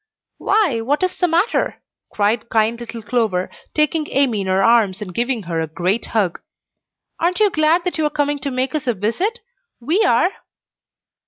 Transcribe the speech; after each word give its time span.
"Why, 0.39 0.81
what 0.81 1.03
is 1.03 1.15
the 1.15 1.27
matter?" 1.27 1.79
cried 2.11 2.49
kind 2.49 2.79
little 2.79 3.03
Clover, 3.03 3.51
taking 3.75 4.07
Amy 4.09 4.41
in 4.41 4.47
her 4.47 4.63
arms, 4.63 4.99
and 4.99 5.13
giving 5.13 5.43
her 5.43 5.61
a 5.61 5.67
great 5.67 6.05
hug. 6.05 6.41
"Aren't 7.19 7.39
you 7.39 7.51
glad 7.51 7.83
that 7.83 7.99
you 7.99 8.05
are 8.07 8.09
coming 8.09 8.39
to 8.39 8.49
make 8.49 8.73
us 8.73 8.87
a 8.87 8.95
visit? 8.95 9.41
We 9.79 10.03
are." 10.03 10.31